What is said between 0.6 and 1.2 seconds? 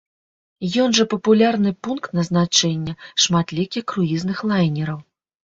Ён жа